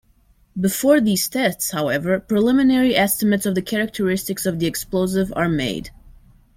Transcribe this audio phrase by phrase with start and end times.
[0.59, 5.91] Before these tests, however, preliminary estimates of the characteristics of the explosive are made.